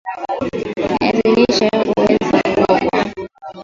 viazi 0.99 1.31
lishe 1.35 1.69
huweza 1.73 2.39
kuokwa 2.55 3.01